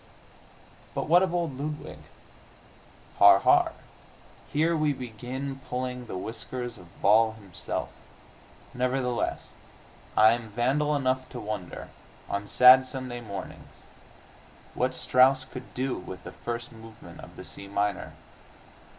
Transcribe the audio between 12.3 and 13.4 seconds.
sad Sunday